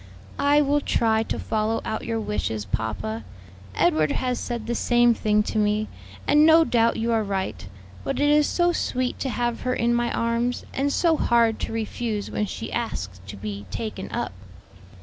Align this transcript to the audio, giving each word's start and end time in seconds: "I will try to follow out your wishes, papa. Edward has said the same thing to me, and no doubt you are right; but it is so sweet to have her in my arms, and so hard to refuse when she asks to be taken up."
"I 0.39 0.61
will 0.61 0.81
try 0.81 1.21
to 1.21 1.37
follow 1.37 1.79
out 1.85 2.05
your 2.05 2.19
wishes, 2.19 2.65
papa. 2.65 3.23
Edward 3.75 4.11
has 4.13 4.39
said 4.39 4.65
the 4.65 4.73
same 4.73 5.13
thing 5.13 5.43
to 5.43 5.59
me, 5.59 5.89
and 6.25 6.43
no 6.43 6.63
doubt 6.65 6.95
you 6.95 7.11
are 7.11 7.21
right; 7.21 7.67
but 8.03 8.19
it 8.19 8.31
is 8.31 8.47
so 8.47 8.71
sweet 8.71 9.19
to 9.19 9.29
have 9.29 9.61
her 9.61 9.75
in 9.75 9.93
my 9.93 10.11
arms, 10.11 10.65
and 10.73 10.91
so 10.91 11.17
hard 11.17 11.59
to 11.59 11.71
refuse 11.71 12.31
when 12.31 12.47
she 12.47 12.73
asks 12.73 13.21
to 13.27 13.37
be 13.37 13.67
taken 13.69 14.09
up." 14.11 14.33